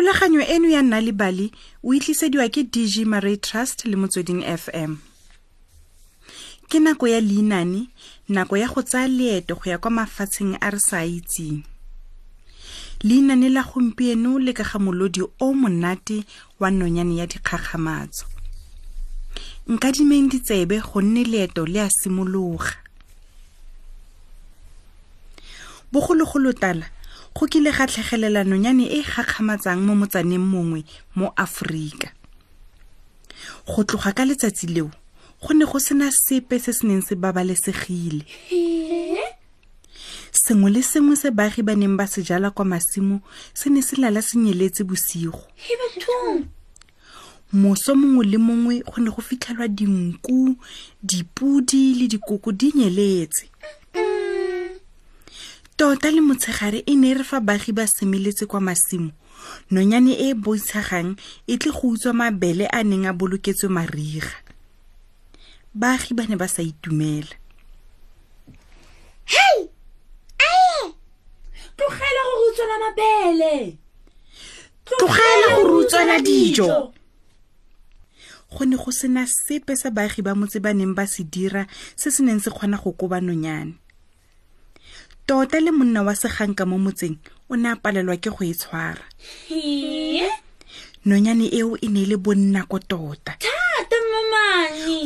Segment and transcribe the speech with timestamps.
[0.00, 1.52] thulaganyo eno ya nna le bale
[1.84, 4.96] o itlisediwa ke dg maray trust le motsweding fm
[6.68, 7.92] ke nako ya leinane
[8.28, 11.60] nako ya go tsaya leeto go ya kwa mafatsheng a re sa itseng.
[13.04, 16.24] Leinane la gompieno le ka ga molodi o monate
[16.60, 18.24] wa nonyane ya dikgakgamatso.
[19.68, 22.72] Nka dimeng ditsebe go nne leeto le a simologa.
[25.92, 26.88] Bogologolo tala
[27.40, 30.84] go kile ga tlhegelela nonyane e gakgamatsang mo motsaneng mongwe
[31.16, 32.12] mo aforika
[33.64, 34.90] go tloga ka letsatsi leo
[35.40, 38.24] go ne go sena sepe se se neng se babalesegile.
[40.32, 43.20] Sengwe le sengwe se baagi ba neng ba se jala kwa masimo
[43.54, 45.40] se ne se lala se nyeletse bosigo.
[47.52, 50.56] Moso mongwe le mongwe go ne go fitlhelwa dinku
[51.02, 53.48] dipudi le dikoko di nyeletse
[55.80, 59.12] tota le motshegare e ne e re fa baagi ba semeletse kwa masimo.
[59.72, 61.16] Nonyane e e boitshagang
[61.48, 64.28] e tle go utswa mabele a neng a boloketswe mariga.
[65.72, 67.32] Baagi ba ne ba sa itumela
[69.24, 69.60] hei
[70.36, 70.92] ae!
[71.76, 73.78] Tlogela gore o tswela mabele!
[74.84, 76.92] Tlogela gore o tswela dijo!
[78.52, 81.64] Go ne go sena sepe sa baagi ba motse ba neng ba se dira
[81.96, 83.80] se se neng se kgona go koba nonyane
[85.30, 87.14] tota le monna wa seganka mo motseng
[87.48, 89.04] o ne a palelwa ke go e tshwara.
[91.06, 93.38] Nonyane eo e ne e le bonnako tota.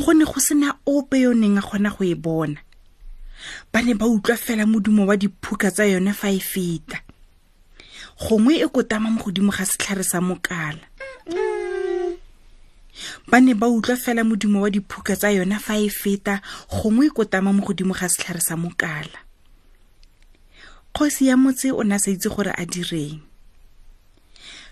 [0.01, 2.57] Go ne go sena ope yo neng a kgona go e bona.
[3.71, 6.97] Ba ne ba utlwa fela modumo wa diphuka tsa yone fa e feta.
[8.17, 10.81] Gongwe e kotama mo godimo ga setlhare sa mokala.
[13.29, 17.09] Ba ne ba utlwa fela modumo wa diphuka tsa yone fa e feta gongwe e
[17.13, 19.24] kotama mo godimo ga setlhare sa mokala
[20.95, 23.19] kgosi ya motse o ne a sa itse gore a direng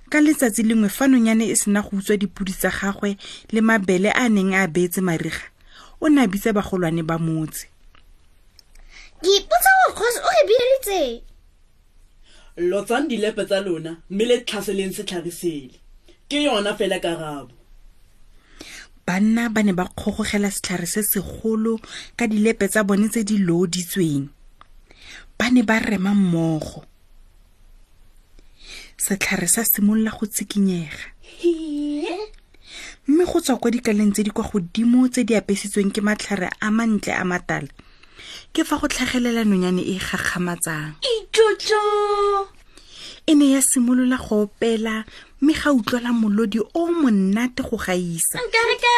[0.08, 3.18] ka letsatsi lengwe fa nonyane e sena go utswa dipudi tsa gagwe
[3.52, 5.52] le mabele a neng a beetse mariga
[6.00, 7.68] o ne a bitsa bagolwane ba motse.
[9.20, 11.22] Ke ipotsa gore kgosi o re bileditseng
[12.72, 15.76] lotsang dilepe tsa lona mme le tlhaseleng setlhare sele.
[16.30, 17.52] Ke yona fela karabo.
[19.08, 21.80] Banna ba ne ba kgogogela setlhare se segolo
[22.16, 24.32] ka dilepe tsa bone tse di looditsweng
[25.38, 26.84] ba ne ba rema mmogo.
[28.98, 31.14] Setlhare sa simolola go tsikinyega
[33.08, 36.72] mme go tswa kwa dikaleng tse di kwa godimo tse di apesitsweng ke matlhare a
[36.72, 37.68] mantle a matala
[38.54, 40.96] ke fa go tlhagelela nonyane e gakgamatsang.
[41.04, 41.84] Itotso
[43.28, 45.04] e ne ya simolola go opela
[45.42, 48.40] mme ga utlwela molodi o monate go gaisa.
[48.40, 48.94] Nkare ka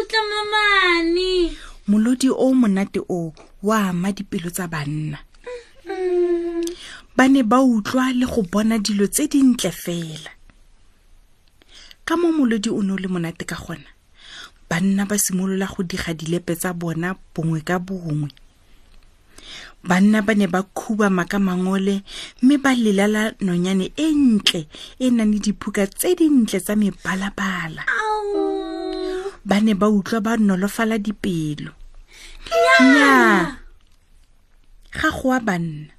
[0.00, 1.52] utla mamane.
[1.88, 5.18] Molodi o monate o wa ama dipelo tsa banna
[7.16, 10.30] ba ne ba utlwa le go bona dilo tse dintle fela.
[12.04, 13.90] Ka mo molodi o ne o le monate ka gona
[14.70, 18.30] banna ba simolola go diga dilepe tsa bona bongwe ka bongwe.
[19.82, 22.04] Banna ba ne ba khubama ka mangole
[22.42, 24.68] mme ba lelala nonyane e ntle
[25.00, 27.82] e nang le diphuka tse dintle tsa mebalabala.
[29.44, 31.74] Ba ne ba utlwa ba nolofala dipelo.
[32.80, 33.59] Nnyaa
[34.92, 35.92] ga go a banna.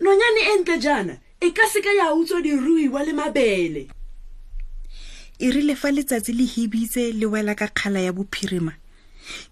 [0.00, 3.88] Nonyane e ntle jaana e ka seka ya utswa diruiwa le mabele.
[5.38, 8.72] E rile fa letsatsi le hebitse le wela ka kgala ya bophirima.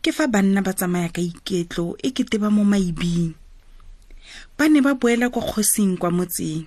[0.03, 3.35] Ke fa banna ba tsamaya ka iketlo e kete ba mo maibing.
[4.59, 6.67] Ba ne ba boela kwa kgosing kwa motseng.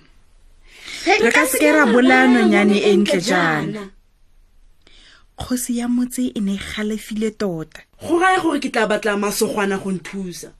[1.06, 3.90] Re ka seke ra bolaya nonyane e ntle jaana.
[5.36, 7.82] kgosi ya motse e ne e galefile tota.
[8.00, 10.52] Go raya gore ke tla batla masogwana go nthusa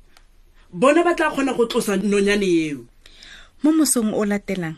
[0.75, 2.83] bona ba tla kgona go tlosa nonyane eo.
[3.63, 4.75] Mo mosong o latelang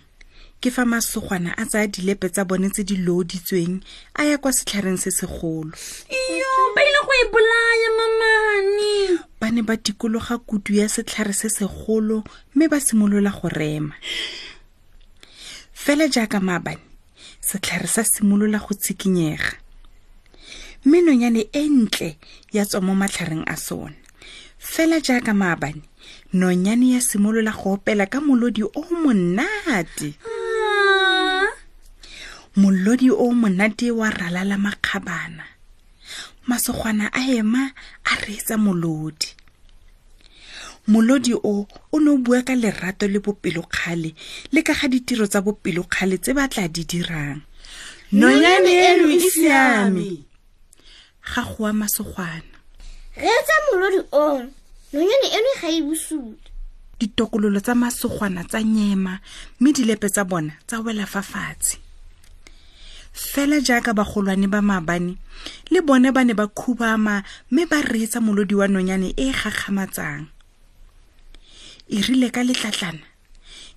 [0.61, 3.81] ke fa masogwana a tsaya dilepe tsa bone tse di looditsweng
[4.21, 5.73] a ya kwa setlhareng se segolo.
[6.13, 8.93] Iyo ba ile go e bolaya mamane.
[9.41, 12.25] Ba ne ba tikologa kutu ya setlhare se segolo
[12.55, 13.97] mme ba simolola go rema.
[15.73, 16.85] Fela jaaka maabane
[17.41, 19.57] setlhare sa simolola go tshikinyega.
[20.85, 22.19] Mme nonyane e ntle
[22.53, 24.06] ya tswa mo matlhareng a sona
[24.73, 25.83] fela jaaka maabane
[26.33, 30.15] nonyane ya simolola go opela ka molodi o monate.
[32.57, 35.45] Molodi o monate wa ralala makgabana.
[36.49, 37.73] Masogwana a ema
[38.05, 39.35] a reetsa molodi.
[40.89, 44.15] Molodi o o ne o bua ka lerato le bopelokgale
[44.53, 47.41] le ka ga ditiro tsa bopelokgale tse ba tla di dirang.
[48.13, 50.25] Nonyane eno e siame.
[51.23, 52.57] Ga go a masogwana.
[53.17, 54.56] Re etsa molodi o
[54.93, 56.43] nonyane eno ga e bosula
[56.99, 59.19] ditokololo tsa masogwana tsa nyema
[59.61, 61.79] mme dilepe tsa bona tsa wela fa fatshe
[63.17, 65.17] fela jaaka bagolwane ba maabane
[65.73, 70.29] le bone ba ne ba khubama mme ba reetsa molodi wa nonyane e e gakgamatsang.
[71.89, 73.05] E rile ka letlatlana.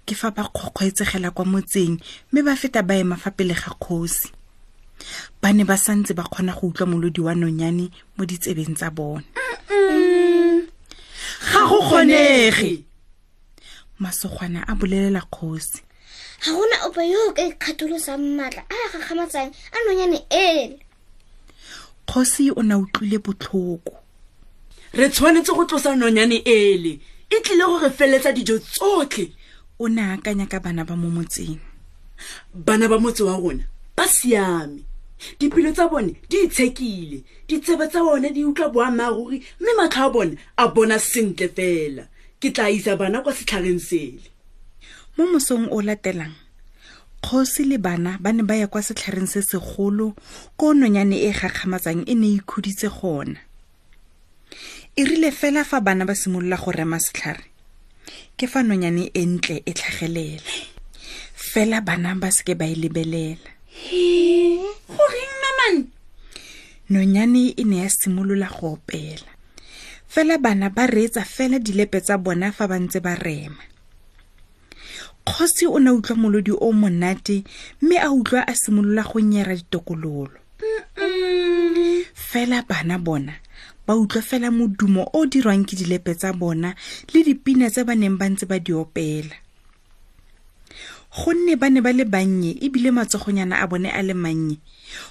[0.06, 2.00] Ke fa ba kgokgwetsegela kwa motseng
[2.32, 4.30] mme ba feta ba ema fa pele ga kgosi.
[5.42, 9.24] Ba ne ba santse ba kgona go utlwa molodi wa nonyane mo ditsebeng tsa bone
[11.52, 12.84] ga go kgonege.
[14.00, 15.82] Masogwana a bolelela kgosi.
[16.44, 20.80] Ga gona ope yo o ka ikgatolosang maatla a gagamatsang a nonyane ele.
[22.08, 23.94] Kgosi o ne utlwile botlhoko.
[24.94, 27.00] Re tshwanetse go tlosa nonyane ele.
[27.30, 29.34] E tlile go re feletsa dijo tsotlhe.
[29.80, 31.60] O ne akanya ka bana ba mo motseng.
[32.54, 33.64] Bana ba motse wa rona
[33.96, 34.89] ba siame
[35.40, 37.24] dipelo tsa bone di itshekile.
[37.48, 42.04] Ditsebe tsa bone di utlwa boammaaruri mme matlho a bone a bona sentle fela.
[42.40, 44.28] Ke tla isa bana kwa setlhareng sele.
[45.18, 46.36] Mo mosong o latelang
[47.22, 50.16] kgosi le bana ba ne ba ya kwa setlhareng se segolo
[50.56, 53.40] ko nonyane e gakgamatsang e ne e ikhuditse gona.
[54.96, 57.44] E rile fela fa bana ba simolola go rema setlhare
[58.40, 60.48] ke fa nonyane e ntle e tlhagelela.
[61.36, 63.52] Fela bana ba seke ba e lebelela
[64.96, 65.84] goreng mamane
[66.90, 69.30] nonyane e ne ya simolola go opela.
[70.08, 73.62] Fela bana ba reetsa fela dilepe tsa bona fa ba ntse ba rema.
[75.26, 77.44] Kgosi o ne utlwa molodi o monate
[77.82, 80.40] mme a utlwa a simolola go nyera ditokololo.
[82.16, 83.34] Fela bana bona
[83.86, 86.74] ba utlwa fela modumo o o dirwang ke dilepe tsa bona
[87.14, 89.36] le dipina tse ba neng ba ntse ba di opela
[91.20, 94.58] gonne ba ne ba le bannye ebile matsogonyana a bone a le mannye.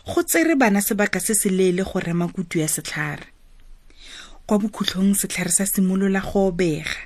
[0.07, 3.27] Go tsere bana sebaka se se leele go rema kutu ya setlhare.
[4.47, 6.97] Kwa bokhutlhong setlhare sa simolola go obega.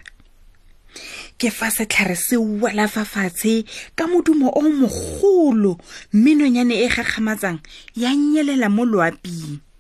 [1.39, 3.65] Ke fa setlhare se wela fa fatshe
[3.97, 5.79] ka modumo o mogolo
[6.13, 7.59] mme nonyane e gakgamatsang
[7.97, 9.72] ya nyelela mo loaping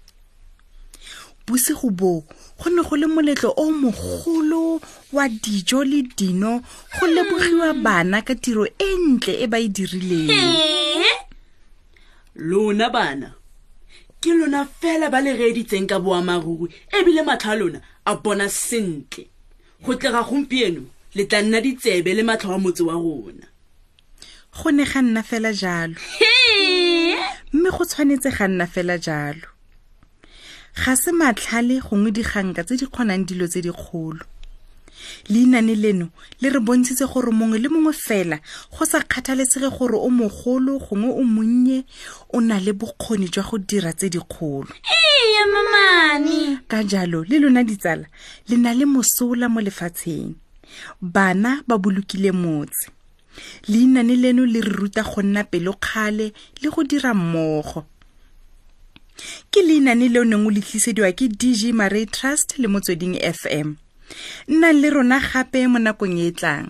[1.47, 2.25] bosigo boo.
[2.59, 4.81] Go ne go le moletlo o mogolo
[5.12, 6.62] wa dijo le dino
[6.99, 10.31] go lebogiwa bana ka tiro e ntle e ba e dirileng.
[12.37, 13.35] Lona bana
[14.21, 19.27] ke lona fela ba le reeditseng ka boammaaruri ebile matlho a lona a bona sentle.
[19.85, 20.83] Go tlega gompieno
[21.15, 23.47] le tla nna ditsebe le matlho a motse wa rona.
[24.55, 25.97] Go ne ga nna fela jalo.
[27.53, 29.51] Mme go tshwanetse ga nna fela jalo
[30.75, 34.25] ga se matlhale gongwe diganka tse di kgonang dilo tse dikgolo.
[35.29, 36.09] Leinane leno
[36.41, 38.39] le re bontshitse gore mongwe le mongwe fela
[38.73, 41.85] go sa kgathalesege gore o mogolo gongwe o monnye
[42.33, 44.69] o na le bokgoni jwa go dira tse dikgolo.
[44.73, 46.59] Ee mamane.
[46.69, 48.07] Ka jalo le lona ditsala
[48.49, 50.35] le na le mosola mo lefatsheng.
[51.03, 52.89] Bana ba bolokile motse.
[53.69, 56.33] Leinane leno le re ruta go nna pelokgale
[56.63, 57.85] le go dira mmogo
[59.51, 63.75] ke leinane leo neng o le tlisediwa ke dg maray trust le motsweding fm
[64.49, 66.67] nnang le rona gape mo nakong e e tlang.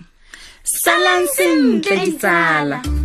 [0.63, 3.02] Salang sentle ditsala